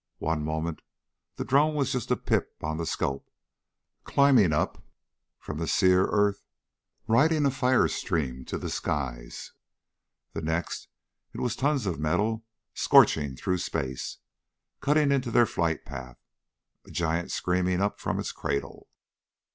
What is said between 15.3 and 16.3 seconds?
flight path